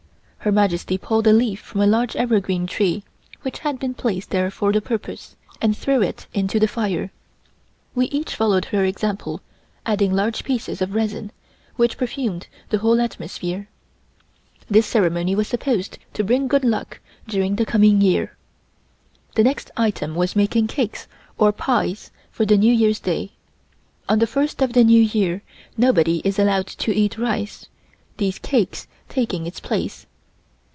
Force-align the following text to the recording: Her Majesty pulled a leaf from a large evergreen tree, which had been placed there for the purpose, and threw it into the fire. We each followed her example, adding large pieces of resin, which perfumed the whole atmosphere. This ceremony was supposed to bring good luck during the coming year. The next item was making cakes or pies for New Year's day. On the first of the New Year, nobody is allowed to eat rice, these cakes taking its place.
Her 0.43 0.51
Majesty 0.51 0.97
pulled 0.97 1.27
a 1.27 1.33
leaf 1.33 1.59
from 1.59 1.81
a 1.81 1.85
large 1.85 2.15
evergreen 2.15 2.65
tree, 2.65 3.03
which 3.43 3.59
had 3.59 3.77
been 3.77 3.93
placed 3.93 4.31
there 4.31 4.49
for 4.49 4.71
the 4.73 4.81
purpose, 4.81 5.35
and 5.61 5.77
threw 5.77 6.01
it 6.01 6.25
into 6.33 6.59
the 6.59 6.67
fire. 6.67 7.11
We 7.93 8.07
each 8.07 8.33
followed 8.33 8.65
her 8.65 8.83
example, 8.83 9.41
adding 9.85 10.11
large 10.11 10.43
pieces 10.43 10.81
of 10.81 10.95
resin, 10.95 11.31
which 11.75 11.95
perfumed 11.95 12.47
the 12.69 12.79
whole 12.79 12.99
atmosphere. 13.01 13.69
This 14.67 14.87
ceremony 14.87 15.35
was 15.35 15.47
supposed 15.47 15.99
to 16.15 16.23
bring 16.23 16.47
good 16.47 16.65
luck 16.65 16.99
during 17.27 17.57
the 17.57 17.65
coming 17.67 18.01
year. 18.01 18.35
The 19.35 19.43
next 19.43 19.69
item 19.77 20.15
was 20.15 20.35
making 20.35 20.65
cakes 20.65 21.05
or 21.37 21.51
pies 21.51 22.09
for 22.31 22.47
New 22.47 22.73
Year's 22.73 22.99
day. 22.99 23.33
On 24.09 24.17
the 24.17 24.25
first 24.25 24.63
of 24.63 24.73
the 24.73 24.83
New 24.83 25.03
Year, 25.03 25.43
nobody 25.77 26.19
is 26.25 26.39
allowed 26.39 26.65
to 26.65 26.91
eat 26.91 27.19
rice, 27.19 27.67
these 28.17 28.39
cakes 28.39 28.87
taking 29.07 29.45
its 29.45 29.59
place. 29.59 30.07